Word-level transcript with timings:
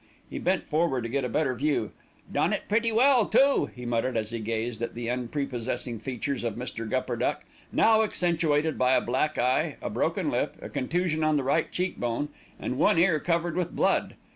He 0.31 0.39
bent 0.39 0.63
forward 0.67 1.03
to 1.03 1.09
get 1.09 1.23
a 1.25 1.29
better 1.29 1.53
view. 1.53 1.91
"Done 2.33 2.53
it 2.53 2.63
pretty 2.67 2.91
well, 2.91 3.27
too," 3.27 3.69
he 3.75 3.85
muttered 3.85 4.17
as 4.17 4.31
he 4.31 4.39
gazed 4.39 4.81
at 4.81 4.95
the 4.95 5.07
unprepossessing 5.11 5.99
features 5.99 6.43
of 6.43 6.55
Mr. 6.55 6.89
Gupperduck, 6.89 7.43
now 7.71 8.01
accentuated 8.01 8.79
by 8.79 8.93
a 8.95 9.01
black 9.01 9.37
eye, 9.37 9.75
a 9.79 9.91
broken 9.91 10.31
lip, 10.31 10.55
a 10.59 10.69
contusion 10.69 11.23
on 11.23 11.37
the 11.37 11.43
right 11.43 11.71
cheek 11.71 11.99
bone, 11.99 12.29
and 12.59 12.79
one 12.79 12.97
ear 12.97 13.19
covered 13.19 13.55
with 13.55 13.75
blood. 13.75 14.15